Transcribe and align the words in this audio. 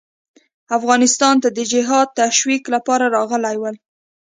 افغانستان 0.77 1.35
ته 1.43 1.49
د 1.57 1.59
جهاد 1.71 2.07
تشویق 2.21 2.63
لپاره 2.75 3.05
راغلي 3.15 3.55
ول. 3.59 3.75